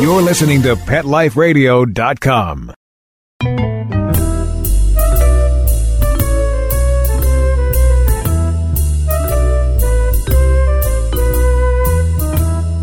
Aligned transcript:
You're 0.00 0.22
listening 0.22 0.62
to 0.62 0.76
PetLifeRadio.com. 0.76 2.72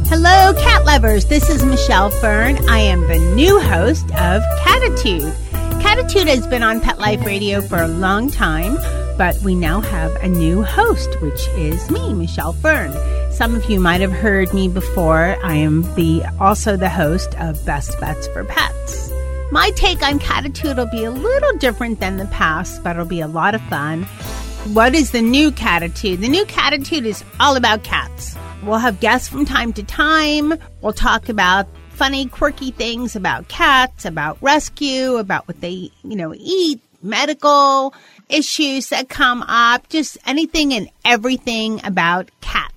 Hello, 0.09 0.53
cat 0.53 0.85
lovers. 0.85 1.25
This 1.25 1.49
is 1.49 1.65
Michelle 1.65 2.11
Fern. 2.11 2.57
I 2.69 2.81
am 2.81 3.01
the 3.07 3.17
new 3.33 3.59
host 3.61 4.05
of 4.11 4.43
Catitude. 4.59 5.33
Catitude 5.81 6.27
has 6.27 6.45
been 6.45 6.61
on 6.61 6.79
Pet 6.81 6.99
Life 6.99 7.25
Radio 7.25 7.61
for 7.61 7.81
a 7.81 7.87
long 7.87 8.29
time, 8.29 8.75
but 9.17 9.35
we 9.41 9.55
now 9.55 9.81
have 9.81 10.15
a 10.17 10.27
new 10.27 10.61
host, 10.61 11.19
which 11.21 11.47
is 11.55 11.89
me, 11.89 12.13
Michelle 12.13 12.53
Fern. 12.53 12.91
Some 13.37 13.53
of 13.53 13.69
you 13.69 13.79
might 13.79 14.01
have 14.01 14.11
heard 14.11 14.51
me 14.51 14.67
before. 14.67 15.37
I 15.43 15.53
am 15.53 15.83
the 15.93 16.23
also 16.39 16.75
the 16.75 16.89
host 16.89 17.35
of 17.35 17.63
Best 17.67 17.99
Bets 17.99 18.27
for 18.29 18.43
Pets. 18.43 19.11
My 19.51 19.69
take 19.75 20.01
on 20.01 20.17
Catitude 20.17 20.75
will 20.75 20.89
be 20.89 21.03
a 21.03 21.11
little 21.11 21.55
different 21.59 21.99
than 21.99 22.17
the 22.17 22.25
past, 22.25 22.83
but 22.83 22.95
it'll 22.95 23.05
be 23.05 23.19
a 23.19 23.27
lot 23.27 23.53
of 23.53 23.61
fun. 23.69 24.05
What 24.73 24.95
is 24.95 25.11
the 25.11 25.21
new 25.21 25.51
Catitude? 25.51 26.19
The 26.19 26.29
new 26.29 26.45
Catitude 26.45 27.05
is 27.05 27.23
all 27.39 27.55
about 27.55 27.83
cats. 27.83 28.35
We'll 28.63 28.79
have 28.79 28.99
guests 28.99 29.29
from 29.29 29.45
time 29.45 29.71
to 29.73 29.83
time. 29.83 30.55
We'll 30.81 30.93
talk 30.93 31.29
about 31.29 31.67
funny, 31.89 32.25
quirky 32.25 32.71
things 32.71 33.15
about 33.15 33.49
cats, 33.49 34.03
about 34.03 34.39
rescue, 34.41 35.17
about 35.17 35.47
what 35.47 35.61
they, 35.61 35.91
you 36.03 36.15
know, 36.15 36.33
eat, 36.35 36.81
medical 37.03 37.93
issues 38.29 38.89
that 38.89 39.09
come 39.09 39.43
up, 39.43 39.89
just 39.89 40.17
anything 40.25 40.73
and 40.73 40.89
everything 41.05 41.79
about 41.83 42.31
cats. 42.41 42.73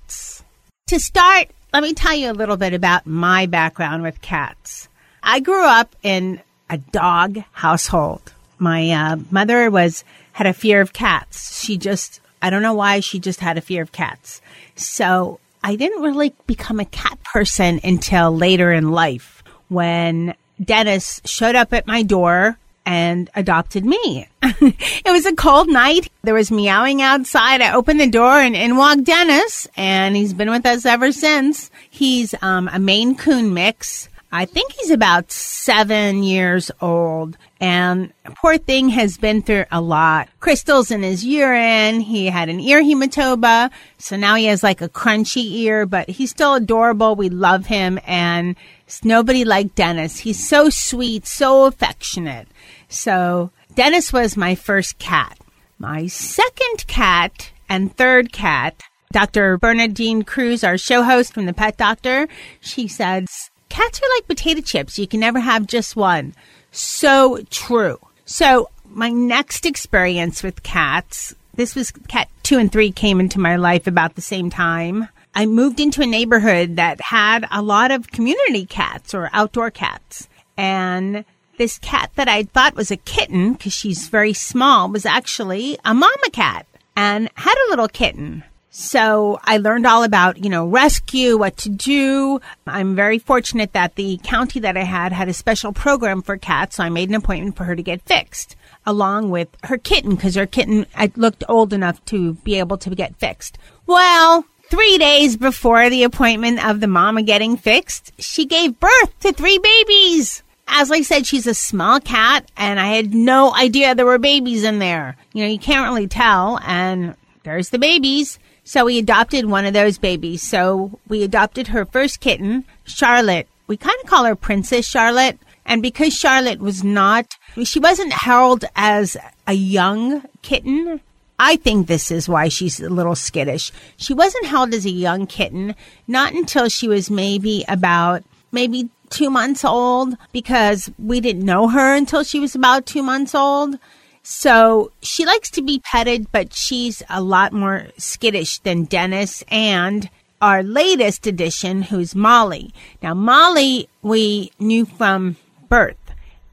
To 0.91 0.99
start, 0.99 1.47
let 1.71 1.83
me 1.83 1.93
tell 1.93 2.13
you 2.13 2.29
a 2.29 2.33
little 2.33 2.57
bit 2.57 2.73
about 2.73 3.07
my 3.07 3.45
background 3.45 4.03
with 4.03 4.19
cats. 4.19 4.89
I 5.23 5.39
grew 5.39 5.63
up 5.63 5.95
in 6.03 6.41
a 6.69 6.79
dog 6.79 7.41
household. 7.53 8.33
My 8.57 8.91
uh, 8.91 9.15
mother 9.31 9.71
was 9.71 10.03
had 10.33 10.47
a 10.47 10.53
fear 10.53 10.81
of 10.81 10.91
cats. 10.91 11.63
She 11.63 11.77
just 11.77 12.19
I 12.41 12.49
don't 12.49 12.61
know 12.61 12.73
why 12.73 12.99
she 12.99 13.19
just 13.19 13.39
had 13.39 13.57
a 13.57 13.61
fear 13.61 13.81
of 13.81 13.93
cats. 13.93 14.41
So 14.75 15.39
I 15.63 15.77
didn't 15.77 16.03
really 16.03 16.33
become 16.45 16.81
a 16.81 16.85
cat 16.85 17.17
person 17.23 17.79
until 17.85 18.35
later 18.35 18.73
in 18.73 18.91
life 18.91 19.45
when 19.69 20.35
Dennis 20.61 21.21
showed 21.23 21.55
up 21.55 21.71
at 21.71 21.87
my 21.87 22.03
door 22.03 22.57
and 22.85 23.29
adopted 23.35 23.85
me. 23.85 24.27
it 24.41 25.11
was 25.11 25.25
a 25.25 25.35
cold 25.35 25.69
night. 25.69 26.09
There 26.23 26.33
was 26.33 26.51
meowing 26.51 27.01
outside. 27.01 27.61
I 27.61 27.73
opened 27.73 27.99
the 27.99 28.07
door 28.07 28.39
and 28.39 28.55
in 28.55 28.75
walked 28.75 29.03
Dennis 29.03 29.67
and 29.77 30.15
he's 30.15 30.33
been 30.33 30.49
with 30.49 30.65
us 30.65 30.85
ever 30.85 31.11
since. 31.11 31.69
He's 31.89 32.33
um, 32.41 32.69
a 32.71 32.79
Maine 32.79 33.15
Coon 33.15 33.53
mix. 33.53 34.09
I 34.31 34.45
think 34.45 34.71
he's 34.73 34.91
about 34.91 35.31
seven 35.31 36.23
years 36.23 36.71
old 36.79 37.37
and 37.61 38.11
poor 38.37 38.57
thing 38.57 38.89
has 38.89 39.19
been 39.19 39.43
through 39.43 39.65
a 39.71 39.79
lot. 39.79 40.29
Crystals 40.39 40.89
in 40.89 41.03
his 41.03 41.23
urine. 41.23 41.99
He 41.99 42.25
had 42.25 42.49
an 42.49 42.59
ear 42.59 42.81
hematoma. 42.81 43.69
So 43.99 44.17
now 44.17 44.33
he 44.33 44.45
has 44.45 44.63
like 44.63 44.81
a 44.81 44.89
crunchy 44.89 45.45
ear, 45.51 45.85
but 45.85 46.09
he's 46.09 46.31
still 46.31 46.55
adorable. 46.55 47.15
We 47.15 47.29
love 47.29 47.67
him 47.67 47.99
and 48.07 48.55
it's 48.87 49.05
nobody 49.05 49.45
like 49.45 49.75
Dennis. 49.75 50.17
He's 50.17 50.45
so 50.45 50.71
sweet, 50.71 51.27
so 51.27 51.65
affectionate. 51.65 52.47
So 52.89 53.51
Dennis 53.75 54.11
was 54.11 54.35
my 54.35 54.55
first 54.55 54.97
cat. 54.97 55.37
My 55.77 56.07
second 56.07 56.87
cat 56.87 57.51
and 57.69 57.95
third 57.95 58.33
cat 58.33 58.81
Dr. 59.11 59.57
Bernadine 59.57 60.23
Cruz, 60.23 60.63
our 60.63 60.77
show 60.77 61.03
host 61.03 61.33
from 61.33 61.45
the 61.45 61.53
Pet 61.53 61.77
Doctor, 61.77 62.27
she 62.61 62.87
says, 62.87 63.27
Cats 63.69 64.01
are 64.01 64.15
like 64.15 64.27
potato 64.27 64.61
chips. 64.61 64.97
You 64.97 65.07
can 65.07 65.19
never 65.19 65.39
have 65.39 65.67
just 65.67 65.95
one. 65.95 66.33
So 66.71 67.39
true. 67.49 67.99
So 68.25 68.69
my 68.85 69.09
next 69.09 69.65
experience 69.65 70.41
with 70.41 70.63
cats, 70.63 71.35
this 71.55 71.75
was 71.75 71.91
cat 72.07 72.29
two 72.43 72.57
and 72.57 72.71
three 72.71 72.91
came 72.91 73.19
into 73.19 73.39
my 73.39 73.57
life 73.57 73.87
about 73.87 74.15
the 74.15 74.21
same 74.21 74.49
time. 74.49 75.09
I 75.33 75.45
moved 75.45 75.79
into 75.79 76.01
a 76.01 76.07
neighborhood 76.07 76.75
that 76.75 76.99
had 76.99 77.45
a 77.51 77.61
lot 77.61 77.91
of 77.91 78.11
community 78.11 78.65
cats 78.65 79.13
or 79.13 79.29
outdoor 79.31 79.71
cats. 79.71 80.27
And 80.57 81.23
this 81.57 81.77
cat 81.77 82.11
that 82.15 82.27
I 82.27 82.43
thought 82.43 82.75
was 82.75 82.91
a 82.91 82.97
kitten 82.97 83.53
because 83.53 83.73
she's 83.73 84.07
very 84.07 84.33
small 84.33 84.89
was 84.89 85.05
actually 85.05 85.77
a 85.85 85.93
mama 85.93 86.29
cat 86.31 86.65
and 86.95 87.29
had 87.35 87.55
a 87.55 87.69
little 87.69 87.87
kitten. 87.87 88.43
So 88.73 89.37
I 89.43 89.57
learned 89.57 89.85
all 89.85 90.03
about, 90.03 90.37
you 90.37 90.49
know, 90.49 90.65
rescue, 90.65 91.37
what 91.37 91.57
to 91.57 91.69
do. 91.69 92.39
I'm 92.65 92.95
very 92.95 93.19
fortunate 93.19 93.73
that 93.73 93.95
the 93.95 94.17
county 94.23 94.61
that 94.61 94.77
I 94.77 94.83
had 94.83 95.11
had 95.11 95.27
a 95.27 95.33
special 95.33 95.73
program 95.73 96.21
for 96.21 96.37
cats. 96.37 96.77
So 96.77 96.83
I 96.83 96.89
made 96.89 97.09
an 97.09 97.15
appointment 97.15 97.57
for 97.57 97.65
her 97.65 97.75
to 97.75 97.83
get 97.83 98.01
fixed 98.03 98.55
along 98.85 99.29
with 99.29 99.49
her 99.63 99.77
kitten 99.77 100.15
because 100.15 100.35
her 100.35 100.45
kitten 100.45 100.85
I 100.95 101.11
looked 101.17 101.43
old 101.49 101.73
enough 101.73 102.03
to 102.05 102.35
be 102.35 102.59
able 102.59 102.77
to 102.77 102.95
get 102.95 103.17
fixed. 103.17 103.57
Well, 103.87 104.45
three 104.69 104.97
days 104.97 105.35
before 105.35 105.89
the 105.89 106.03
appointment 106.03 106.65
of 106.65 106.79
the 106.79 106.87
mama 106.87 107.23
getting 107.23 107.57
fixed, 107.57 108.13
she 108.19 108.45
gave 108.45 108.79
birth 108.79 109.19
to 109.19 109.33
three 109.33 109.59
babies. 109.59 110.43
As 110.65 110.89
I 110.89 111.01
said, 111.01 111.27
she's 111.27 111.45
a 111.45 111.53
small 111.53 111.99
cat 111.99 112.49
and 112.55 112.79
I 112.79 112.87
had 112.87 113.13
no 113.13 113.53
idea 113.53 113.93
there 113.93 114.05
were 114.05 114.17
babies 114.17 114.63
in 114.63 114.79
there. 114.79 115.17
You 115.33 115.43
know, 115.43 115.49
you 115.49 115.59
can't 115.59 115.89
really 115.89 116.07
tell. 116.07 116.57
And 116.63 117.15
there's 117.43 117.69
the 117.69 117.79
babies. 117.79 118.39
So 118.63 118.85
we 118.85 118.99
adopted 118.99 119.45
one 119.45 119.65
of 119.65 119.73
those 119.73 119.97
babies. 119.97 120.41
So 120.41 120.99
we 121.07 121.23
adopted 121.23 121.67
her 121.69 121.85
first 121.85 122.19
kitten, 122.19 122.65
Charlotte. 122.83 123.47
We 123.67 123.77
kind 123.77 123.95
of 124.03 124.09
call 124.09 124.25
her 124.25 124.35
Princess 124.35 124.85
Charlotte. 124.85 125.39
And 125.65 125.81
because 125.81 126.13
Charlotte 126.13 126.59
was 126.59 126.83
not, 126.83 127.37
she 127.63 127.79
wasn't 127.79 128.13
held 128.13 128.65
as 128.75 129.15
a 129.47 129.53
young 129.53 130.23
kitten. 130.41 131.01
I 131.39 131.55
think 131.55 131.87
this 131.87 132.11
is 132.11 132.29
why 132.29 132.49
she's 132.49 132.79
a 132.79 132.89
little 132.89 133.15
skittish. 133.15 133.71
She 133.97 134.13
wasn't 134.13 134.45
held 134.45 134.73
as 134.73 134.85
a 134.85 134.91
young 134.91 135.25
kitten, 135.27 135.75
not 136.07 136.33
until 136.33 136.69
she 136.69 136.87
was 136.87 137.09
maybe 137.09 137.65
about, 137.67 138.23
maybe 138.51 138.89
two 139.09 139.29
months 139.29 139.65
old 139.65 140.15
because 140.31 140.91
we 140.97 141.19
didn't 141.19 141.45
know 141.45 141.67
her 141.67 141.95
until 141.95 142.23
she 142.23 142.39
was 142.39 142.55
about 142.55 142.85
two 142.85 143.03
months 143.03 143.35
old. 143.35 143.77
So 144.23 144.91
she 145.01 145.25
likes 145.25 145.49
to 145.51 145.61
be 145.61 145.79
petted, 145.79 146.31
but 146.31 146.53
she's 146.53 147.01
a 147.09 147.21
lot 147.21 147.53
more 147.53 147.87
skittish 147.97 148.59
than 148.59 148.85
Dennis 148.85 149.43
and 149.49 150.09
our 150.41 150.63
latest 150.63 151.27
addition, 151.27 151.83
who's 151.83 152.15
Molly. 152.15 152.73
Now, 153.01 153.13
Molly, 153.13 153.87
we 154.01 154.51
knew 154.59 154.85
from 154.85 155.37
birth 155.69 155.97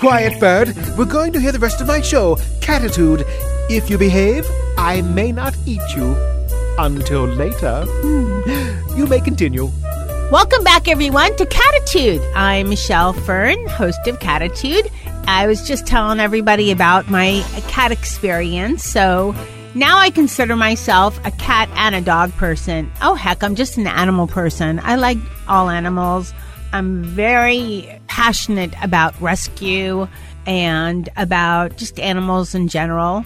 Quiet, 0.00 0.38
bird. 0.38 0.76
We're 0.98 1.06
going 1.06 1.32
to 1.32 1.40
hear 1.40 1.52
the 1.52 1.58
rest 1.58 1.80
of 1.80 1.86
my 1.86 2.02
show, 2.02 2.36
Catitude. 2.60 3.24
If 3.70 3.88
you 3.88 3.96
behave, 3.96 4.46
I 4.76 5.00
may 5.00 5.32
not 5.32 5.56
eat 5.64 5.80
you. 5.96 6.14
Until 6.78 7.24
later. 7.24 7.86
Hmm. 7.86 8.98
You 8.98 9.06
may 9.06 9.20
continue. 9.20 9.70
Welcome 10.30 10.64
back, 10.64 10.88
everyone, 10.88 11.36
to 11.36 11.46
Catitude. 11.46 12.20
I'm 12.34 12.68
Michelle 12.68 13.12
Fern, 13.12 13.66
host 13.68 14.06
of 14.06 14.18
Catitude. 14.18 14.90
I 15.26 15.46
was 15.46 15.66
just 15.66 15.86
telling 15.86 16.20
everybody 16.20 16.70
about 16.70 17.10
my 17.10 17.44
cat 17.68 17.92
experience. 17.92 18.84
So 18.84 19.34
now 19.74 19.98
I 19.98 20.10
consider 20.10 20.54
myself 20.54 21.18
a 21.24 21.30
cat 21.32 21.68
and 21.74 21.94
a 21.94 22.00
dog 22.00 22.32
person. 22.32 22.90
Oh, 23.02 23.14
heck, 23.14 23.42
I'm 23.42 23.54
just 23.54 23.76
an 23.76 23.86
animal 23.86 24.26
person. 24.26 24.80
I 24.82 24.96
like 24.96 25.18
all 25.48 25.70
animals. 25.70 26.32
I'm 26.72 27.04
very 27.04 28.00
passionate 28.06 28.74
about 28.82 29.20
rescue 29.20 30.08
and 30.46 31.08
about 31.16 31.76
just 31.76 31.98
animals 31.98 32.54
in 32.54 32.68
general. 32.68 33.24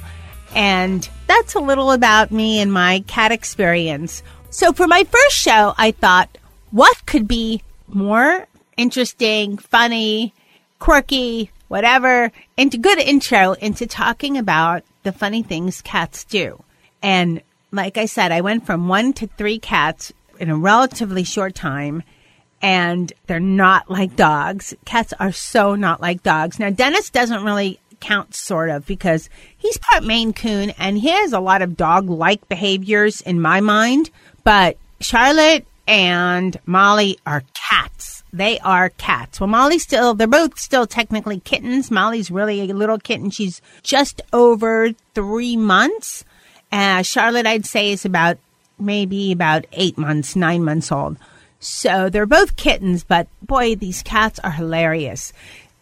And 0.54 1.08
that's 1.26 1.54
a 1.54 1.60
little 1.60 1.92
about 1.92 2.30
me 2.30 2.60
and 2.60 2.72
my 2.72 3.04
cat 3.06 3.32
experience. 3.32 4.22
So 4.50 4.72
for 4.72 4.86
my 4.86 5.04
first 5.04 5.36
show, 5.36 5.74
I 5.76 5.90
thought, 5.90 6.38
what 6.70 7.04
could 7.06 7.28
be 7.28 7.62
more 7.88 8.46
interesting, 8.76 9.58
funny, 9.58 10.32
quirky, 10.78 11.50
whatever, 11.69 12.32
into 12.56 12.79
good 12.79 12.99
intro 12.99 13.53
into 13.53 13.87
talking 13.87 14.37
about 14.37 14.82
the 15.03 15.12
funny 15.12 15.43
things 15.43 15.81
cats 15.82 16.25
do. 16.25 16.62
And 17.03 17.43
like 17.70 17.97
I 17.97 18.06
said, 18.06 18.32
I 18.32 18.41
went 18.41 18.67
from 18.67 18.88
one 18.88 19.12
to 19.15 19.26
three 19.26 19.59
cats 19.59 20.12
in 20.41 20.50
a 20.50 20.56
relatively 20.56 21.25
short 21.25 21.55
time. 21.55 22.03
And 22.61 23.12
they're 23.26 23.38
not 23.38 23.88
like 23.88 24.17
dogs. 24.17 24.75
Cats 24.85 25.12
are 25.20 25.31
so 25.31 25.76
not 25.76 26.00
like 26.00 26.25
dogs. 26.25 26.59
Now, 26.59 26.70
Dennis 26.70 27.09
doesn't 27.09 27.44
really 27.44 27.79
count, 28.00 28.35
sort 28.35 28.70
of, 28.70 28.85
because 28.85 29.31
he's 29.56 29.79
part 29.79 30.03
Maine 30.03 30.32
Coon 30.32 30.70
and 30.70 30.99
he 30.99 31.09
has 31.09 31.32
a 31.32 31.41
lot 31.41 31.62
of 31.62 31.76
dog 31.76 32.09
like 32.09 32.49
behaviors 32.49 33.20
in 33.20 33.41
my 33.41 33.61
mind. 33.61 34.11
But 34.43 34.76
Charlotte 35.00 35.67
and 35.87 36.59
Molly 36.67 37.19
are 37.26 37.44
cats. 37.55 38.18
They 38.32 38.58
are 38.60 38.90
cats. 38.90 39.40
Well, 39.40 39.48
Molly's 39.48 39.82
still, 39.82 40.14
they're 40.14 40.26
both 40.26 40.58
still 40.58 40.86
technically 40.86 41.40
kittens. 41.40 41.90
Molly's 41.90 42.30
really 42.30 42.70
a 42.70 42.75
little 42.75 42.98
kitten. 42.98 43.30
She's 43.30 43.62
just 43.82 44.20
over 44.32 44.90
three 45.14 45.56
months. 45.56 46.25
Uh, 46.70 47.02
Charlotte, 47.02 47.46
I'd 47.46 47.64
say, 47.64 47.92
is 47.92 48.04
about 48.04 48.38
maybe 48.78 49.32
about 49.32 49.66
eight 49.72 49.96
months, 49.96 50.36
nine 50.36 50.62
months 50.62 50.92
old. 50.92 51.16
So 51.60 52.08
they're 52.08 52.26
both 52.26 52.56
kittens, 52.56 53.02
but 53.02 53.26
boy, 53.42 53.75
these 53.75 54.02
cats 54.02 54.38
are 54.40 54.50
hilarious. 54.50 55.32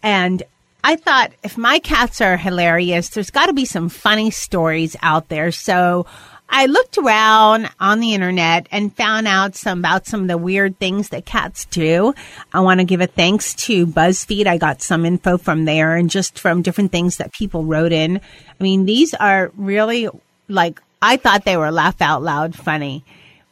And 0.02 0.42
I 0.82 0.96
thought 0.96 1.32
if 1.42 1.58
my 1.58 1.80
cats 1.80 2.20
are 2.20 2.36
hilarious, 2.36 3.08
there's 3.10 3.30
got 3.30 3.46
to 3.46 3.52
be 3.52 3.64
some 3.64 3.88
funny 3.88 4.30
stories 4.30 4.96
out 5.02 5.28
there. 5.28 5.50
So 5.50 6.06
I 6.48 6.66
looked 6.66 6.96
around 6.96 7.68
on 7.80 8.00
the 8.00 8.14
internet 8.14 8.66
and 8.70 8.94
found 8.94 9.26
out 9.26 9.56
some 9.56 9.80
about 9.80 10.06
some 10.06 10.22
of 10.22 10.28
the 10.28 10.38
weird 10.38 10.78
things 10.78 11.08
that 11.10 11.26
cats 11.26 11.64
do. 11.66 12.14
I 12.52 12.60
want 12.60 12.80
to 12.80 12.84
give 12.84 13.00
a 13.00 13.06
thanks 13.06 13.54
to 13.66 13.86
BuzzFeed. 13.86 14.46
I 14.46 14.56
got 14.56 14.80
some 14.80 15.04
info 15.04 15.38
from 15.38 15.64
there 15.64 15.96
and 15.96 16.08
just 16.08 16.38
from 16.38 16.62
different 16.62 16.92
things 16.92 17.16
that 17.16 17.32
people 17.32 17.64
wrote 17.64 17.92
in. 17.92 18.18
I 18.18 18.62
mean, 18.62 18.86
these 18.86 19.12
are 19.14 19.50
really 19.56 20.08
like, 20.48 20.80
I 21.02 21.16
thought 21.16 21.44
they 21.44 21.56
were 21.56 21.72
laugh 21.72 22.00
out 22.00 22.22
loud 22.22 22.54
funny. 22.54 23.04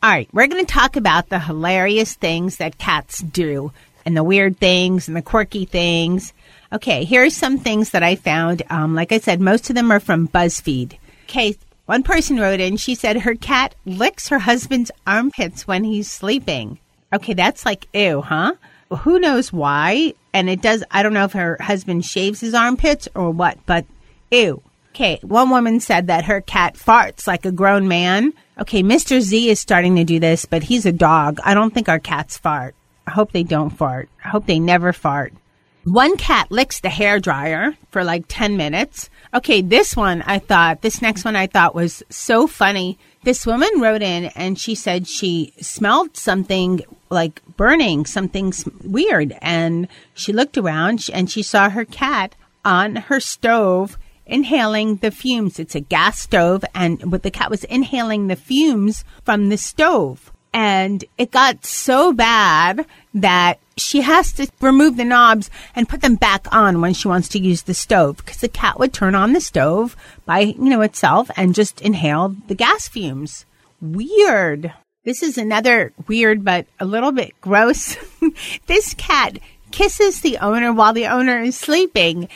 All 0.03 0.11
right, 0.11 0.29
we're 0.33 0.47
going 0.47 0.65
to 0.65 0.73
talk 0.73 0.97
about 0.97 1.31
the 1.31 1.39
hilarious 1.39 2.15
things 2.15 2.59
that 2.59 2.79
cats 2.79 3.21
do 3.21 3.73
and 4.07 4.17
the 4.17 4.25
weird 4.25 4.59
things 4.59 5.09
and 5.09 5.17
the 5.17 5.23
quirky 5.23 5.65
things. 5.65 6.33
Okay, 6.73 7.05
here's 7.05 7.37
some 7.37 7.59
things 7.59 7.91
that 7.91 8.03
I 8.03 8.17
found. 8.17 8.63
Um, 8.71 8.95
like 8.95 9.13
I 9.13 9.19
said, 9.19 9.41
most 9.41 9.71
of 9.71 9.77
them 9.77 9.91
are 9.91 10.01
from 10.01 10.29
BuzzFeed. 10.29 10.99
Okay, 11.25 11.57
one 11.87 12.03
person 12.03 12.39
wrote 12.39 12.61
in, 12.61 12.77
she 12.77 12.95
said 12.95 13.19
her 13.19 13.35
cat 13.35 13.75
licks 13.85 14.29
her 14.29 14.39
husband's 14.39 14.91
armpits 15.07 15.67
when 15.67 15.85
he's 15.85 16.11
sleeping. 16.11 16.79
Okay, 17.13 17.35
that's 17.35 17.67
like 17.67 17.89
ew, 17.93 18.23
huh? 18.23 18.55
Who 18.91 19.19
knows 19.19 19.53
why? 19.53 20.15
And 20.33 20.49
it 20.49 20.63
does, 20.63 20.83
I 20.91 21.03
don't 21.03 21.13
know 21.13 21.25
if 21.25 21.33
her 21.33 21.57
husband 21.61 22.05
shaves 22.05 22.41
his 22.41 22.55
armpits 22.55 23.09
or 23.15 23.31
what, 23.31 23.59
but 23.67 23.85
ew. 24.31 24.63
Okay, 24.91 25.19
one 25.23 25.51
woman 25.51 25.81
said 25.81 26.07
that 26.07 26.27
her 26.27 26.41
cat 26.41 26.75
farts 26.75 27.27
like 27.27 27.45
a 27.45 27.53
grown 27.53 27.89
man. 27.89 28.33
Okay, 28.61 28.83
Mr. 28.83 29.21
Z 29.21 29.51
is 29.51 29.59
starting 29.59 29.97
to 29.97 30.05
do 30.05 30.21
this, 30.21 30.45
but 30.47 30.63
he's 30.63 30.87
a 30.87 30.93
dog. 30.93 31.41
I 31.45 31.55
don't 31.55 31.75
think 31.75 31.89
our 31.89 31.99
cats 31.99 32.39
fart. 32.39 32.75
I 33.07 33.11
hope 33.11 33.33
they 33.33 33.43
don't 33.43 33.71
fart. 33.71 34.09
I 34.25 34.29
hope 34.29 34.47
they 34.47 34.61
never 34.61 34.93
fart. 34.93 35.33
One 35.85 36.17
cat 36.17 36.51
licks 36.51 36.81
the 36.81 36.89
hair 36.89 37.21
dryer 37.21 37.77
for 37.91 38.05
like 38.05 38.25
10 38.29 38.57
minutes. 38.57 39.11
Okay, 39.35 39.61
this 39.61 39.95
one 39.95 40.23
I 40.23 40.39
thought, 40.39 40.81
this 40.81 41.03
next 41.03 41.25
one 41.25 41.37
I 41.37 41.47
thought 41.47 41.75
was 41.75 42.03
so 42.09 42.47
funny. 42.47 42.99
This 43.23 43.47
woman 43.47 43.69
wrote 43.81 44.03
in 44.03 44.27
and 44.35 44.59
she 44.59 44.75
said 44.75 45.07
she 45.07 45.53
smelled 45.61 46.17
something 46.17 46.83
like 47.11 47.43
burning, 47.57 48.07
something 48.07 48.53
weird. 48.83 49.37
And 49.43 49.89
she 50.15 50.33
looked 50.33 50.57
around 50.57 51.07
and 51.13 51.31
she 51.31 51.43
saw 51.43 51.69
her 51.69 51.85
cat 51.85 52.35
on 52.65 52.97
her 52.97 53.21
stove 53.21 53.99
inhaling 54.27 54.97
the 54.97 55.11
fumes. 55.11 55.59
It's 55.59 55.75
a 55.75 55.81
gas 55.81 56.19
stove, 56.19 56.65
and 56.75 56.99
the 57.01 57.31
cat 57.31 57.51
was 57.51 57.65
inhaling 57.65 58.29
the 58.29 58.37
fumes 58.37 59.05
from 59.25 59.49
the 59.51 59.59
stove. 59.59 60.33
And 60.53 61.05
it 61.19 61.31
got 61.31 61.67
so 61.67 62.13
bad 62.13 62.87
that 63.13 63.59
she 63.77 64.03
has 64.03 64.33
to 64.33 64.49
remove 64.61 64.97
the 64.97 65.05
knobs 65.05 65.51
and 65.75 65.89
put 65.89 66.01
them 66.01 66.15
back 66.15 66.47
on 66.53 66.81
when 66.81 66.95
she 66.95 67.09
wants 67.09 67.29
to 67.29 67.39
use 67.39 67.63
the 67.63 67.75
stove 67.75 68.19
because 68.19 68.39
the 68.39 68.49
cat 68.49 68.79
would 68.79 68.93
turn 68.93 69.15
on 69.15 69.33
the 69.33 69.41
stove 69.41 69.97
by, 70.25 70.41
you 70.41 70.71
know, 70.71 70.81
itself 70.83 71.31
and 71.37 71.55
just 71.55 71.81
inhale 71.81 72.37
the 72.47 72.55
gas 72.55 72.89
fumes. 72.89 73.45
Weird. 73.81 74.73
This 75.05 75.23
is 75.23 75.37
another 75.37 75.93
weird 76.07 76.45
but 76.45 76.67
a 76.81 76.85
little 76.85 77.13
bit 77.13 77.39
gross. 77.41 77.97
this 78.67 78.95
cat 78.95 79.39
kisses 79.71 80.21
the 80.21 80.39
owner 80.39 80.73
while 80.73 80.93
the 80.93 81.07
owner 81.07 81.41
is 81.41 81.57
sleeping 81.57 82.29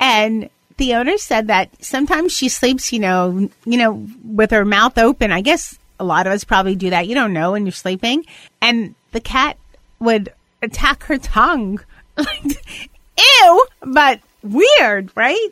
and 0.00 0.48
the 0.78 0.94
owner 0.94 1.16
said 1.18 1.46
that 1.46 1.70
sometimes 1.82 2.32
she 2.32 2.48
sleeps, 2.48 2.92
you 2.92 2.98
know, 2.98 3.48
you 3.64 3.78
know, 3.78 4.06
with 4.24 4.50
her 4.50 4.64
mouth 4.64 4.98
open. 4.98 5.32
I 5.32 5.40
guess 5.40 5.78
a 5.98 6.04
lot 6.04 6.26
of 6.26 6.32
us 6.32 6.44
probably 6.44 6.74
do 6.74 6.90
that. 6.90 7.06
You 7.06 7.14
don't 7.14 7.32
know 7.32 7.52
when 7.52 7.64
you're 7.64 7.72
sleeping. 7.72 8.24
And 8.60 8.94
the 9.12 9.20
cat 9.20 9.56
would 9.98 10.32
attack 10.66 11.04
her 11.04 11.18
tongue. 11.18 11.80
Ew, 12.18 13.66
but 13.82 14.20
weird, 14.42 15.10
right? 15.14 15.48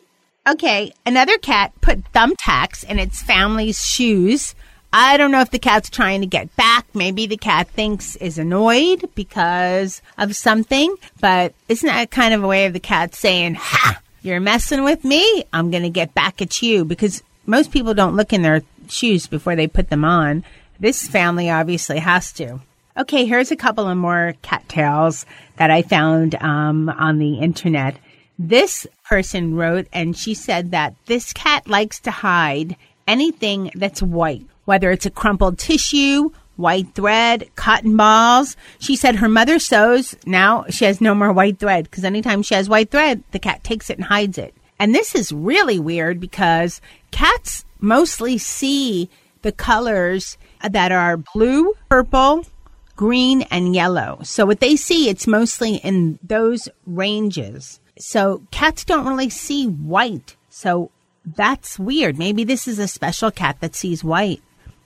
Okay, 0.47 0.93
another 1.05 1.37
cat 1.39 1.73
put 1.81 2.11
thumbtacks 2.13 2.83
in 2.83 2.99
its 2.99 3.21
family's 3.21 3.83
shoes. 3.83 4.53
I 4.93 5.17
don't 5.17 5.31
know 5.31 5.41
if 5.41 5.51
the 5.51 5.59
cat's 5.59 5.89
trying 5.89 6.21
to 6.21 6.27
get 6.27 6.55
back. 6.55 6.85
Maybe 6.93 7.25
the 7.25 7.35
cat 7.35 7.67
thinks 7.67 8.15
is 8.17 8.37
annoyed 8.37 9.09
because 9.15 10.01
of 10.17 10.35
something, 10.35 10.95
but 11.19 11.53
isn't 11.67 11.87
that 11.87 12.11
kind 12.11 12.33
of 12.33 12.43
a 12.43 12.47
way 12.47 12.65
of 12.65 12.73
the 12.73 12.79
cat 12.79 13.15
saying, 13.15 13.55
Ha, 13.55 13.99
you're 14.21 14.39
messing 14.39 14.83
with 14.83 15.03
me? 15.03 15.43
I'm 15.51 15.71
going 15.71 15.83
to 15.83 15.89
get 15.89 16.13
back 16.13 16.41
at 16.41 16.61
you 16.61 16.85
because 16.85 17.23
most 17.45 17.71
people 17.71 17.93
don't 17.93 18.15
look 18.15 18.31
in 18.31 18.41
their 18.41 18.61
shoes 18.87 19.27
before 19.27 19.55
they 19.55 19.67
put 19.67 19.89
them 19.89 20.05
on. 20.05 20.45
This 20.79 21.07
family 21.07 21.49
obviously 21.49 21.99
has 21.99 22.31
to. 22.33 22.61
Okay, 22.97 23.25
here's 23.25 23.51
a 23.51 23.57
couple 23.57 23.89
of 23.89 23.97
more 23.97 24.35
cat 24.41 24.63
tales 24.69 25.25
that 25.57 25.69
I 25.69 25.81
found 25.81 26.33
um, 26.35 26.87
on 26.87 27.19
the 27.19 27.39
internet. 27.39 27.97
This 28.39 28.87
person 29.03 29.53
wrote 29.53 29.87
and 29.91 30.15
she 30.15 30.33
said 30.33 30.71
that 30.71 30.95
this 31.05 31.33
cat 31.33 31.67
likes 31.67 31.99
to 32.01 32.11
hide 32.11 32.77
anything 33.05 33.69
that's 33.75 34.01
white, 34.01 34.45
whether 34.63 34.91
it's 34.91 35.05
a 35.05 35.09
crumpled 35.09 35.59
tissue, 35.59 36.29
white 36.55 36.95
thread, 36.95 37.49
cotton 37.57 37.97
balls. 37.97 38.55
She 38.79 38.95
said 38.95 39.17
her 39.17 39.27
mother 39.27 39.59
sews. 39.59 40.15
Now 40.25 40.63
she 40.69 40.85
has 40.85 41.01
no 41.01 41.13
more 41.13 41.33
white 41.33 41.59
thread 41.59 41.83
because 41.91 42.05
anytime 42.05 42.43
she 42.43 42.55
has 42.55 42.69
white 42.69 42.91
thread, 42.91 43.25
the 43.31 43.39
cat 43.39 43.61
takes 43.61 43.89
it 43.89 43.97
and 43.97 44.05
hides 44.05 44.37
it. 44.37 44.55
And 44.79 44.95
this 44.95 45.15
is 45.15 45.33
really 45.33 45.79
weird 45.79 46.21
because 46.21 46.79
cats 47.11 47.65
mostly 47.81 48.37
see 48.37 49.09
the 49.41 49.51
colors 49.51 50.37
that 50.63 50.93
are 50.93 51.17
blue, 51.17 51.73
purple, 51.89 52.45
green 52.95 53.43
and 53.43 53.75
yellow. 53.75 54.19
So 54.23 54.45
what 54.45 54.59
they 54.59 54.75
see, 54.75 55.09
it's 55.09 55.27
mostly 55.27 55.75
in 55.75 56.19
those 56.23 56.69
ranges. 56.85 57.79
So 57.97 58.43
cats 58.51 58.83
don't 58.83 59.07
really 59.07 59.29
see 59.29 59.67
white. 59.67 60.35
So 60.49 60.91
that's 61.25 61.79
weird. 61.79 62.17
Maybe 62.17 62.43
this 62.43 62.67
is 62.67 62.79
a 62.79 62.87
special 62.87 63.31
cat 63.31 63.57
that 63.61 63.75
sees 63.75 64.03
white. 64.03 64.41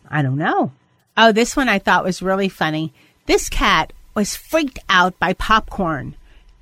I 0.10 0.22
don't 0.22 0.38
know. 0.38 0.72
Oh, 1.18 1.32
this 1.32 1.56
one 1.56 1.70
I 1.70 1.80
thought 1.80 2.04
was 2.04 2.22
really 2.22 2.50
funny. 2.50 2.94
This 3.26 3.50
cat 3.50 3.94
was 4.16 4.36
freaked 4.36 4.80
out 4.90 5.18
by 5.20 5.34
popcorn 5.34 6.16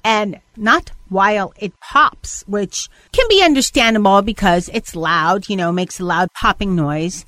and 0.03 0.39
not 0.55 0.91
while 1.09 1.53
it 1.57 1.73
pops, 1.79 2.43
which 2.47 2.89
can 3.11 3.25
be 3.29 3.43
understandable 3.43 4.21
because 4.21 4.69
it's 4.73 4.95
loud, 4.95 5.49
you 5.49 5.55
know, 5.55 5.71
makes 5.71 5.99
a 5.99 6.05
loud 6.05 6.29
popping 6.33 6.75
noise. 6.75 7.25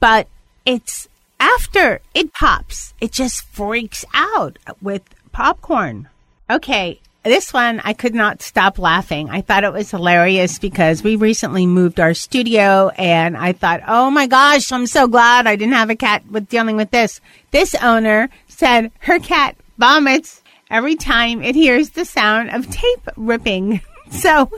But 0.00 0.28
it's 0.64 1.08
after 1.42 2.00
it 2.14 2.32
pops, 2.32 2.94
it 3.00 3.10
just 3.10 3.44
freaks 3.46 4.04
out 4.14 4.58
with 4.80 5.02
popcorn. 5.32 6.08
Okay, 6.48 7.00
this 7.24 7.52
one 7.52 7.80
I 7.82 7.94
could 7.94 8.14
not 8.14 8.42
stop 8.42 8.78
laughing. 8.78 9.28
I 9.28 9.40
thought 9.40 9.64
it 9.64 9.72
was 9.72 9.90
hilarious 9.90 10.60
because 10.60 11.02
we 11.02 11.16
recently 11.16 11.66
moved 11.66 11.98
our 11.98 12.14
studio 12.14 12.90
and 12.90 13.36
I 13.36 13.52
thought, 13.52 13.80
oh 13.88 14.08
my 14.10 14.28
gosh, 14.28 14.70
I'm 14.70 14.86
so 14.86 15.08
glad 15.08 15.48
I 15.48 15.56
didn't 15.56 15.74
have 15.74 15.90
a 15.90 15.96
cat 15.96 16.22
with 16.30 16.48
dealing 16.48 16.76
with 16.76 16.92
this. 16.92 17.20
This 17.50 17.74
owner 17.74 18.30
said 18.46 18.92
her 19.00 19.18
cat 19.18 19.56
vomits 19.78 20.42
every 20.70 20.94
time 20.94 21.42
it 21.42 21.56
hears 21.56 21.90
the 21.90 22.04
sound 22.04 22.50
of 22.50 22.70
tape 22.70 23.08
ripping. 23.16 23.80
So 24.12 24.50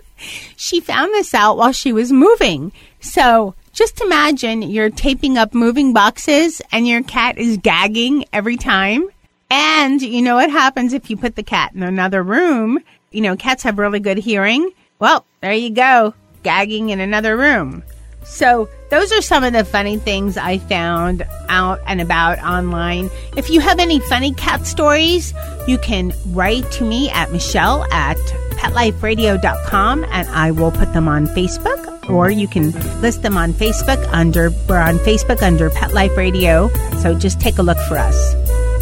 she 0.57 0.81
found 0.81 1.15
this 1.15 1.33
out 1.33 1.57
while 1.57 1.71
she 1.71 1.93
was 1.93 2.11
moving. 2.11 2.73
So 2.99 3.55
just 3.75 4.01
imagine 4.01 4.63
you're 4.63 4.89
taping 4.89 5.37
up 5.37 5.53
moving 5.53 5.93
boxes 5.93 6.63
and 6.71 6.87
your 6.87 7.03
cat 7.03 7.37
is 7.37 7.59
gagging 7.59 8.25
every 8.33 8.57
time. 8.57 9.09
And 9.51 10.01
you 10.01 10.23
know 10.23 10.37
what 10.37 10.51
happens 10.51 10.93
if 10.93 11.11
you 11.11 11.17
put 11.17 11.35
the 11.35 11.43
cat 11.43 11.73
in 11.75 11.83
another 11.83 12.23
room? 12.23 12.79
You 13.11 13.21
know, 13.21 13.37
cats 13.37 13.65
have 13.65 13.79
really 13.79 14.01
good 14.01 14.19
hearing. 14.19 14.71
Well, 15.01 15.27
there 15.41 15.53
you 15.53 15.71
go, 15.71 16.15
gagging 16.45 16.91
in 16.91 17.01
another 17.01 17.37
room. 17.37 17.83
So, 18.23 18.71
those 18.91 19.13
are 19.13 19.21
some 19.21 19.45
of 19.45 19.53
the 19.53 19.65
funny 19.65 19.99
things 19.99 20.39
I 20.39 20.59
found 20.59 21.27
out 21.49 21.81
and 21.87 22.01
about 22.01 22.39
online. 22.39 23.11
If 23.37 23.51
you 23.51 23.61
have 23.61 23.79
any 23.79 24.01
funny 24.01 24.33
cat 24.33 24.67
stories, 24.67 25.35
you 25.67 25.79
can 25.79 26.13
write 26.29 26.71
to 26.73 26.85
me 26.85 27.11
at 27.11 27.33
Michelle 27.33 27.85
at 27.93 28.17
petliferadio.com 28.53 30.05
and 30.05 30.29
I 30.29 30.53
will 30.53 30.71
put 30.71 30.95
them 30.95 31.07
on 31.07 31.27
Facebook 31.27 31.94
or 32.09 32.31
you 32.31 32.49
can 32.49 32.73
list 33.01 33.23
them 33.23 33.37
on 33.37 33.53
Facebook 33.53 34.07
under 34.13 34.51
we're 34.69 34.79
on 34.81 34.99
Facebook 34.99 35.43
under 35.43 35.71
Pet 35.71 35.93
Life 35.93 36.17
Radio. 36.17 36.69
So 37.03 37.19
just 37.19 37.41
take 37.41 37.59
a 37.59 37.63
look 37.63 37.79
for 37.89 37.99
us. 37.99 38.35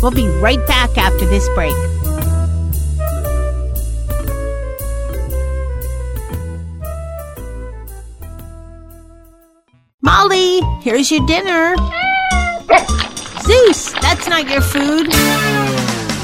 We'll 0.02 0.10
be 0.10 0.28
right 0.40 0.64
back 0.66 0.96
after 0.98 1.26
this 1.26 1.48
break. 1.54 1.74
Molly, 10.04 10.60
here's 10.82 11.10
your 11.10 11.24
dinner. 11.26 11.76
Zeus, 13.42 13.92
that's 14.00 14.28
not 14.28 14.48
your 14.50 14.60
food. 14.60 15.08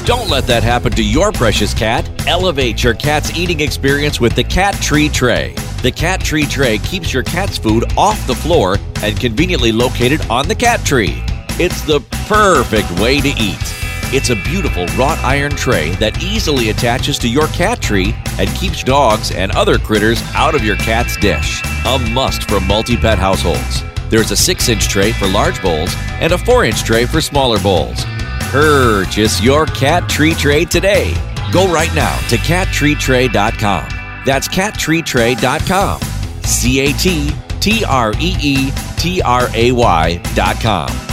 Don't 0.05 0.29
let 0.29 0.47
that 0.47 0.63
happen 0.63 0.91
to 0.93 1.03
your 1.03 1.31
precious 1.31 1.73
cat. 1.73 2.09
Elevate 2.27 2.83
your 2.83 2.93
cat's 2.93 3.37
eating 3.37 3.61
experience 3.61 4.19
with 4.19 4.35
the 4.35 4.43
Cat 4.43 4.73
Tree 4.81 5.07
Tray. 5.07 5.53
The 5.81 5.91
Cat 5.93 6.19
Tree 6.19 6.43
Tray 6.43 6.77
keeps 6.79 7.13
your 7.13 7.23
cat's 7.23 7.57
food 7.57 7.85
off 7.97 8.27
the 8.27 8.35
floor 8.35 8.75
and 9.01 9.17
conveniently 9.17 9.71
located 9.71 10.19
on 10.29 10.45
the 10.45 10.55
cat 10.55 10.85
tree. 10.85 11.23
It's 11.57 11.83
the 11.83 12.01
perfect 12.27 12.91
way 12.99 13.21
to 13.21 13.29
eat. 13.29 13.63
It's 14.11 14.29
a 14.29 14.35
beautiful 14.35 14.87
wrought 14.97 15.17
iron 15.19 15.51
tray 15.51 15.91
that 15.91 16.21
easily 16.21 16.69
attaches 16.69 17.17
to 17.19 17.29
your 17.29 17.47
cat 17.47 17.81
tree 17.81 18.13
and 18.37 18.49
keeps 18.55 18.83
dogs 18.83 19.31
and 19.31 19.53
other 19.53 19.77
critters 19.77 20.21
out 20.33 20.53
of 20.53 20.65
your 20.65 20.75
cat's 20.77 21.15
dish. 21.15 21.61
A 21.85 21.97
must 22.11 22.49
for 22.49 22.59
multi 22.59 22.97
pet 22.97 23.17
households. 23.17 23.81
There's 24.09 24.31
a 24.31 24.35
6 24.35 24.67
inch 24.67 24.89
tray 24.89 25.13
for 25.13 25.27
large 25.27 25.61
bowls 25.61 25.93
and 26.19 26.33
a 26.33 26.37
4 26.37 26.65
inch 26.65 26.83
tray 26.83 27.05
for 27.05 27.21
smaller 27.21 27.59
bowls. 27.59 28.03
Purchase 28.51 29.41
your 29.41 29.65
cat 29.67 30.09
tree 30.09 30.33
tray 30.33 30.65
today. 30.65 31.13
Go 31.53 31.71
right 31.71 31.93
now 31.95 32.17
to 32.27 32.35
cattreetray.com. 32.35 33.98
That's 34.25 34.47
cattreetray.com. 34.47 36.01
C 36.43 36.79
A 36.79 36.93
T 36.93 37.31
T 37.59 37.83
R 37.85 38.13
E 38.19 38.35
E 38.41 38.71
T 38.97 39.21
R 39.21 39.47
A 39.53 39.71
Y.com. 39.71 41.09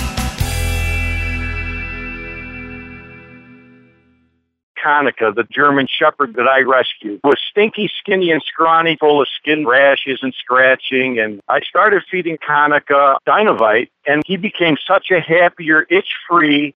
Konica, 4.86 5.34
the 5.34 5.44
German 5.50 5.88
Shepherd 5.88 6.34
that 6.34 6.46
I 6.46 6.60
rescued, 6.60 7.20
was 7.24 7.38
stinky, 7.50 7.90
skinny, 7.98 8.30
and 8.30 8.42
scrawny, 8.42 8.96
full 9.00 9.20
of 9.20 9.28
skin 9.36 9.66
rashes 9.66 10.20
and 10.22 10.32
scratching. 10.34 11.18
And 11.18 11.40
I 11.48 11.60
started 11.60 12.04
feeding 12.08 12.38
Konica 12.38 13.16
Dinovite, 13.26 13.90
and 14.06 14.22
he 14.24 14.36
became 14.36 14.76
such 14.86 15.10
a 15.10 15.20
happier, 15.20 15.86
itch-free, 15.90 16.74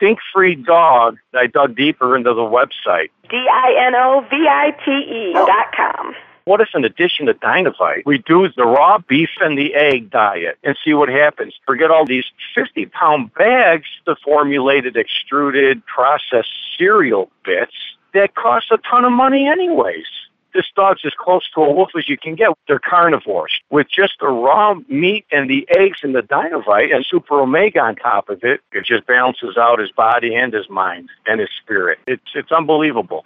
stink-free 0.00 0.56
dog 0.56 1.18
that 1.32 1.40
I 1.40 1.46
dug 1.46 1.76
deeper 1.76 2.16
into 2.16 2.32
the 2.32 2.40
website. 2.40 3.10
D-I-N-O-V-I-T-E 3.28 5.32
oh. 5.36 5.46
dot 5.46 5.66
com. 5.76 6.14
What 6.44 6.62
if, 6.62 6.70
in 6.74 6.84
addition 6.84 7.26
to 7.26 7.34
Dinovite, 7.34 8.06
we 8.06 8.16
do 8.18 8.48
the 8.56 8.64
raw 8.64 8.98
beef 8.98 9.28
and 9.40 9.58
the 9.58 9.74
egg 9.74 10.10
diet 10.10 10.58
and 10.64 10.76
see 10.82 10.94
what 10.94 11.10
happens? 11.10 11.54
Forget 11.66 11.90
all 11.90 12.06
these 12.06 12.24
50 12.54 12.86
pound 12.86 13.34
bags 13.34 13.86
the 14.06 14.16
formulated, 14.24 14.96
extruded, 14.96 15.84
processed 15.86 16.48
cereal 16.76 17.30
bits 17.44 17.74
that 18.14 18.34
cost 18.34 18.72
a 18.72 18.78
ton 18.78 19.04
of 19.04 19.12
money, 19.12 19.46
anyways. 19.46 20.06
This 20.52 20.66
dog's 20.74 21.02
as 21.04 21.12
close 21.18 21.48
to 21.54 21.62
a 21.62 21.72
wolf 21.72 21.90
as 21.96 22.08
you 22.08 22.18
can 22.18 22.34
get. 22.34 22.50
They're 22.66 22.78
carnivores. 22.78 23.60
With 23.70 23.88
just 23.88 24.14
the 24.20 24.28
raw 24.28 24.74
meat 24.88 25.24
and 25.30 25.48
the 25.48 25.66
eggs 25.70 26.00
and 26.02 26.14
the 26.14 26.22
Dinovite 26.22 26.94
and 26.94 27.04
Super 27.06 27.40
Omega 27.40 27.80
on 27.80 27.96
top 27.96 28.28
of 28.28 28.44
it, 28.44 28.60
it 28.72 28.84
just 28.84 29.06
balances 29.06 29.56
out 29.56 29.78
his 29.78 29.92
body 29.92 30.34
and 30.34 30.52
his 30.52 30.68
mind 30.68 31.08
and 31.26 31.40
his 31.40 31.50
spirit. 31.62 31.98
It's, 32.06 32.22
it's 32.34 32.52
unbelievable. 32.52 33.24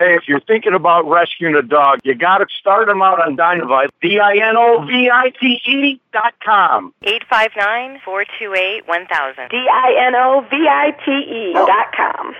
Hey, 0.00 0.14
if 0.14 0.26
you're 0.26 0.40
thinking 0.40 0.72
about 0.72 1.06
rescuing 1.06 1.54
a 1.54 1.62
dog, 1.62 2.00
you 2.04 2.14
got 2.14 2.38
to 2.38 2.46
start 2.58 2.86
them 2.86 3.02
out 3.02 3.20
on 3.20 3.36
Dinovite. 3.36 3.90
D-I-N-O-V-I-T-E 4.00 6.00
dot 6.10 6.32
com. 6.42 6.94
859-428-1000. 7.04 9.50
D-I-N-O-V-I-T-E 9.50 11.52
dot 11.52 11.92
com. 11.94 12.34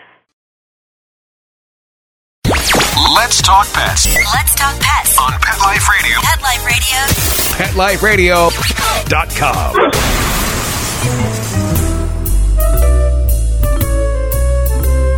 Let's 3.15 3.43
talk 3.43 3.67
pets 3.73 4.07
Let's 4.35 4.55
talk 4.55 4.79
pets. 4.81 5.19
on 5.19 5.33
Pet 5.41 5.59
Life 5.61 5.89
Radio. 5.89 6.19
Pet 6.21 6.41
Life 6.43 8.03
Radio. 8.03 8.51
PetLifeRadio.com. 8.51 9.77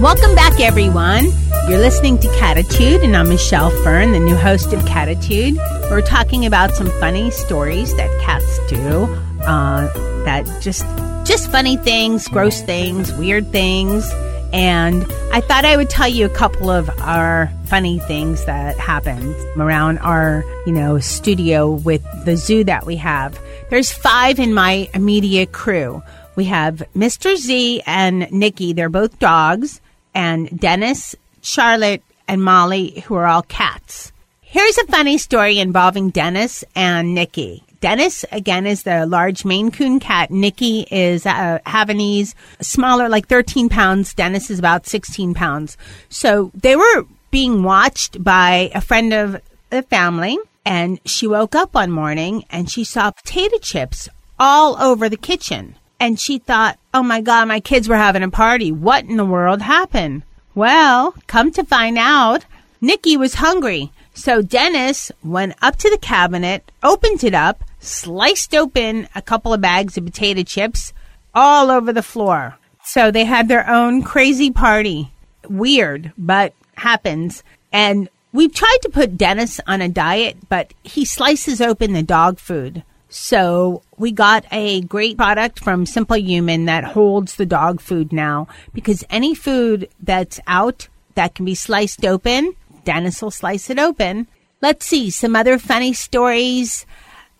Welcome 0.00 0.34
back, 0.34 0.58
everyone. 0.60 1.26
You're 1.68 1.78
listening 1.78 2.18
to 2.18 2.28
Catitude, 2.28 3.04
and 3.04 3.16
I'm 3.16 3.28
Michelle 3.28 3.70
Fern, 3.84 4.12
the 4.12 4.18
new 4.18 4.34
host 4.34 4.72
of 4.72 4.80
Catitude. 4.80 5.56
We're 5.90 6.02
talking 6.02 6.44
about 6.46 6.72
some 6.72 6.88
funny 6.98 7.30
stories 7.30 7.94
that 7.96 8.10
cats 8.20 8.58
do, 8.68 9.04
uh, 9.44 9.86
that 10.24 10.44
just 10.60 10.84
just 11.24 11.50
funny 11.50 11.76
things, 11.76 12.26
gross 12.28 12.62
things, 12.62 13.12
weird 13.14 13.46
things. 13.52 14.10
And 14.52 15.04
I 15.32 15.40
thought 15.40 15.64
I 15.64 15.76
would 15.76 15.88
tell 15.88 16.08
you 16.08 16.26
a 16.26 16.30
couple 16.30 16.68
of 16.68 16.90
our 17.00 17.50
funny 17.64 17.98
things 18.00 18.44
that 18.44 18.76
happened 18.78 19.34
around 19.56 19.98
our, 19.98 20.44
you 20.66 20.72
know, 20.72 20.98
studio 20.98 21.70
with 21.70 22.02
the 22.24 22.36
zoo 22.36 22.62
that 22.64 22.84
we 22.84 22.96
have. 22.96 23.38
There's 23.70 23.90
five 23.90 24.38
in 24.38 24.52
my 24.52 24.90
immediate 24.92 25.52
crew. 25.52 26.02
We 26.36 26.44
have 26.46 26.82
Mr. 26.94 27.36
Z 27.36 27.82
and 27.86 28.30
Nikki. 28.30 28.72
They're 28.74 28.90
both 28.90 29.18
dogs. 29.18 29.80
And 30.14 30.60
Dennis, 30.60 31.16
Charlotte, 31.40 32.02
and 32.28 32.42
Molly, 32.42 33.00
who 33.06 33.14
are 33.14 33.26
all 33.26 33.42
cats. 33.42 34.12
Here's 34.42 34.76
a 34.76 34.86
funny 34.86 35.16
story 35.16 35.58
involving 35.58 36.10
Dennis 36.10 36.62
and 36.76 37.14
Nikki. 37.14 37.64
Dennis, 37.82 38.24
again, 38.30 38.64
is 38.64 38.84
the 38.84 39.06
large 39.06 39.44
Maine 39.44 39.72
Coon 39.72 39.98
cat. 39.98 40.30
Nikki 40.30 40.86
is 40.88 41.26
a 41.26 41.60
Havanese, 41.66 42.32
smaller, 42.60 43.08
like 43.08 43.26
13 43.26 43.68
pounds. 43.68 44.14
Dennis 44.14 44.50
is 44.50 44.60
about 44.60 44.86
16 44.86 45.34
pounds. 45.34 45.76
So 46.08 46.52
they 46.54 46.76
were 46.76 47.06
being 47.32 47.64
watched 47.64 48.22
by 48.22 48.70
a 48.72 48.80
friend 48.80 49.12
of 49.12 49.42
the 49.70 49.82
family, 49.82 50.38
and 50.64 51.00
she 51.04 51.26
woke 51.26 51.56
up 51.56 51.74
one 51.74 51.90
morning 51.90 52.44
and 52.50 52.70
she 52.70 52.84
saw 52.84 53.10
potato 53.10 53.58
chips 53.58 54.08
all 54.38 54.80
over 54.80 55.08
the 55.08 55.16
kitchen. 55.16 55.74
And 55.98 56.20
she 56.20 56.38
thought, 56.38 56.78
oh 56.94 57.02
my 57.02 57.20
God, 57.20 57.48
my 57.48 57.58
kids 57.58 57.88
were 57.88 57.96
having 57.96 58.22
a 58.22 58.30
party. 58.30 58.70
What 58.70 59.06
in 59.06 59.16
the 59.16 59.24
world 59.24 59.60
happened? 59.60 60.22
Well, 60.54 61.16
come 61.26 61.50
to 61.52 61.64
find 61.64 61.98
out, 61.98 62.44
Nikki 62.80 63.16
was 63.16 63.34
hungry. 63.34 63.90
So 64.14 64.40
Dennis 64.40 65.10
went 65.24 65.56
up 65.62 65.76
to 65.78 65.90
the 65.90 65.98
cabinet, 65.98 66.70
opened 66.82 67.24
it 67.24 67.34
up, 67.34 67.64
sliced 67.82 68.54
open 68.54 69.08
a 69.14 69.22
couple 69.22 69.52
of 69.52 69.60
bags 69.60 69.98
of 69.98 70.04
potato 70.04 70.42
chips 70.42 70.92
all 71.34 71.70
over 71.70 71.92
the 71.92 72.02
floor. 72.02 72.56
So 72.84 73.10
they 73.10 73.24
had 73.24 73.48
their 73.48 73.68
own 73.68 74.02
crazy 74.02 74.50
party. 74.50 75.12
Weird, 75.48 76.12
but 76.16 76.54
happens. 76.76 77.42
And 77.72 78.08
we've 78.32 78.54
tried 78.54 78.78
to 78.82 78.90
put 78.90 79.16
Dennis 79.16 79.60
on 79.66 79.80
a 79.80 79.88
diet, 79.88 80.36
but 80.48 80.72
he 80.82 81.04
slices 81.04 81.60
open 81.60 81.92
the 81.92 82.02
dog 82.02 82.38
food. 82.38 82.82
So 83.08 83.82
we 83.98 84.10
got 84.10 84.46
a 84.50 84.80
great 84.82 85.18
product 85.18 85.60
from 85.60 85.84
Simple 85.84 86.16
Human 86.16 86.64
that 86.64 86.84
holds 86.84 87.36
the 87.36 87.44
dog 87.44 87.80
food 87.80 88.12
now 88.12 88.48
because 88.72 89.04
any 89.10 89.34
food 89.34 89.88
that's 90.00 90.40
out 90.46 90.88
that 91.14 91.34
can 91.34 91.44
be 91.44 91.54
sliced 91.54 92.06
open, 92.06 92.54
Dennis 92.84 93.20
will 93.20 93.30
slice 93.30 93.68
it 93.68 93.78
open. 93.78 94.28
Let's 94.62 94.86
see 94.86 95.10
some 95.10 95.36
other 95.36 95.58
funny 95.58 95.92
stories. 95.92 96.86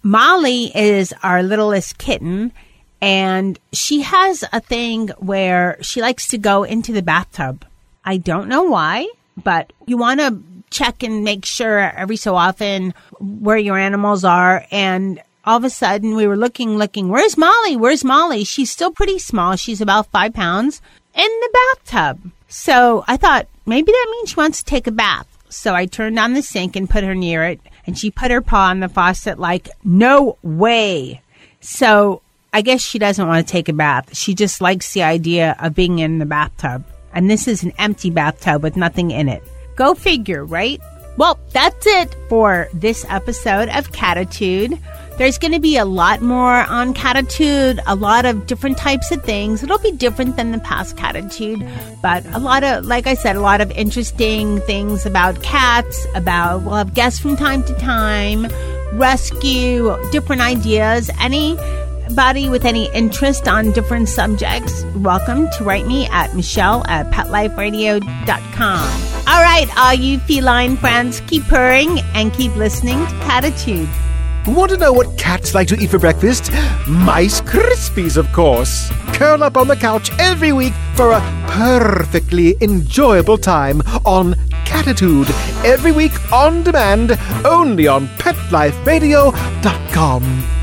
Molly 0.02 0.76
is 0.76 1.14
our 1.23 1.42
littlest 1.42 1.99
kitten 1.99 2.52
and 3.00 3.59
she 3.73 4.02
has 4.02 4.44
a 4.52 4.61
thing 4.61 5.09
where 5.18 5.76
she 5.80 6.00
likes 6.00 6.28
to 6.28 6.38
go 6.38 6.62
into 6.62 6.92
the 6.92 7.02
bathtub. 7.02 7.64
I 8.04 8.16
don't 8.16 8.49
know 8.49 8.62
why, 8.62 9.09
but 9.42 9.73
you 9.87 9.97
want 9.97 10.21
to 10.21 10.40
check 10.71 11.02
and 11.02 11.25
make 11.25 11.44
sure 11.44 11.78
every 11.78 12.16
so 12.16 12.37
often 12.37 12.94
where 13.21 13.59
your 13.59 13.76
animals 13.76 14.25
are. 14.25 14.64
And 14.71 15.21
all 15.44 15.56
of 15.56 15.64
a 15.64 15.71
sudden 15.71 16.14
we 16.14 16.26
were 16.26 16.37
looking, 16.37 16.78
looking, 16.78 17.09
where's 17.09 17.37
Molly? 17.37 17.76
Where's 17.76 18.04
Molly? 18.04 18.44
She's 18.44 18.71
still 18.71 18.92
pretty 18.92 19.18
small. 19.18 19.56
She's 19.56 19.80
about 19.80 20.06
five 20.06 20.32
pounds 20.32 20.80
in 21.14 21.28
the 21.28 21.59
bathtub. 21.75 22.30
So 22.49 23.04
I 23.09 23.16
thought 23.16 23.49
maybe 23.66 23.90
that 23.90 24.09
means 24.11 24.30
she 24.30 24.37
wants 24.37 24.59
to 24.61 24.64
take 24.64 24.87
a 24.87 24.92
bath. 24.92 25.26
So 25.49 25.75
I 25.75 25.87
turned 25.87 26.18
on 26.18 26.35
the 26.35 26.42
sink 26.42 26.76
and 26.76 26.88
put 26.88 27.04
her 27.04 27.14
near 27.14 27.44
it 27.44 27.61
and 27.86 27.98
she 27.98 28.10
put 28.10 28.30
her 28.30 28.40
paw 28.40 28.68
on 28.68 28.80
the 28.80 28.88
faucet 28.88 29.38
like, 29.38 29.68
no 29.84 30.38
way. 30.42 31.20
So 31.60 32.22
I 32.52 32.62
guess 32.62 32.80
she 32.80 32.98
doesn't 32.98 33.26
want 33.26 33.46
to 33.46 33.50
take 33.50 33.68
a 33.68 33.72
bath. 33.72 34.16
She 34.16 34.34
just 34.34 34.60
likes 34.60 34.92
the 34.92 35.02
idea 35.02 35.56
of 35.58 35.74
being 35.74 35.98
in 35.98 36.18
the 36.18 36.26
bathtub. 36.26 36.84
And 37.14 37.30
this 37.30 37.48
is 37.48 37.62
an 37.62 37.72
empty 37.78 38.10
bathtub 38.10 38.62
with 38.62 38.76
nothing 38.76 39.10
in 39.10 39.28
it. 39.28 39.42
Go 39.76 39.94
figure, 39.94 40.44
right? 40.44 40.80
Well, 41.16 41.38
that's 41.52 41.86
it 41.86 42.14
for 42.28 42.68
this 42.72 43.04
episode 43.08 43.68
of 43.68 43.92
Catitude. 43.92 44.78
There's 45.22 45.38
going 45.38 45.52
to 45.52 45.60
be 45.60 45.76
a 45.76 45.84
lot 45.84 46.20
more 46.20 46.52
on 46.52 46.94
Catitude, 46.94 47.78
a 47.86 47.94
lot 47.94 48.24
of 48.24 48.44
different 48.48 48.76
types 48.76 49.12
of 49.12 49.22
things. 49.22 49.62
It'll 49.62 49.78
be 49.78 49.92
different 49.92 50.34
than 50.34 50.50
the 50.50 50.58
past 50.58 50.96
Catitude, 50.96 51.62
but 52.02 52.26
a 52.34 52.40
lot 52.40 52.64
of, 52.64 52.84
like 52.86 53.06
I 53.06 53.14
said, 53.14 53.36
a 53.36 53.40
lot 53.40 53.60
of 53.60 53.70
interesting 53.70 54.60
things 54.62 55.06
about 55.06 55.40
cats, 55.40 56.08
about, 56.16 56.62
we'll 56.62 56.74
have 56.74 56.94
guests 56.94 57.20
from 57.20 57.36
time 57.36 57.62
to 57.62 57.74
time, 57.76 58.48
rescue, 58.94 59.96
different 60.10 60.42
ideas, 60.42 61.08
any 61.20 61.56
anybody 62.06 62.48
with 62.48 62.64
any 62.64 62.90
interest 62.92 63.46
on 63.46 63.70
different 63.70 64.08
subjects, 64.08 64.82
welcome 64.96 65.48
to 65.56 65.62
write 65.62 65.86
me 65.86 66.08
at 66.08 66.34
Michelle 66.34 66.84
at 66.88 67.08
PetLifeRadio.com. 67.12 69.02
All 69.28 69.40
right, 69.40 69.68
all 69.78 69.94
you 69.94 70.18
feline 70.18 70.76
friends, 70.76 71.20
keep 71.28 71.44
purring 71.44 72.00
and 72.12 72.32
keep 72.34 72.56
listening 72.56 72.98
to 73.06 73.12
Catitude. 73.20 73.88
Want 74.46 74.70
to 74.72 74.76
know 74.76 74.92
what 74.92 75.16
cats 75.16 75.54
like 75.54 75.68
to 75.68 75.78
eat 75.78 75.90
for 75.90 76.00
breakfast? 76.00 76.50
Mice 76.88 77.40
Krispies, 77.40 78.16
of 78.16 78.32
course. 78.32 78.90
Curl 79.14 79.44
up 79.44 79.56
on 79.56 79.68
the 79.68 79.76
couch 79.76 80.11
every 80.18 80.52
week 80.52 80.72
for 80.94 81.12
a 81.12 81.20
perfectly 81.46 82.56
enjoyable 82.61 83.38
time 83.38 83.82
on 84.04 84.34
Catitude. 84.64 85.30
Every 85.64 85.92
week 85.92 86.32
on 86.32 86.64
demand, 86.64 87.16
only 87.44 87.87
on 87.87 88.08
PetLifeRadio.com. 88.18 90.62